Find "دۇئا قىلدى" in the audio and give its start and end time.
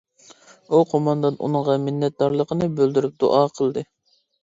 3.27-3.91